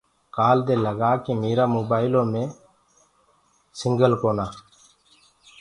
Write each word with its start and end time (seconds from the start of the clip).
ڪآل 0.35 0.57
دي 0.67 0.75
لگآڪي 0.85 1.31
ميرآ 1.43 1.65
موبآئلو 1.75 2.21
مي 2.33 2.43
نيٽورڪ 3.83 4.13
ڪونآ 4.21 4.45